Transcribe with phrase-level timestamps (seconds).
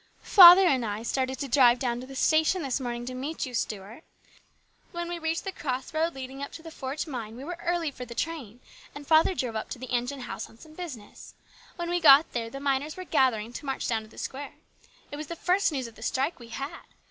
[0.23, 3.53] "Father and I started to drive down to the station this morning to meet you,
[3.53, 4.03] Stuart.
[4.91, 7.91] When we reached the cross road leading up to the Forge mine we were early
[7.91, 8.61] for the train,
[8.95, 11.35] and father drove up to the engine house on some business.
[11.75, 14.53] When we got there the miners were gathering to march down to the square.
[15.11, 16.81] It was the first news of the strike we had.